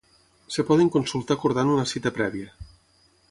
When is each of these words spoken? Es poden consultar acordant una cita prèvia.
Es 0.53 0.55
poden 0.69 0.89
consultar 0.95 1.37
acordant 1.39 1.71
una 1.75 1.85
cita 1.93 2.13
prèvia. 2.17 2.49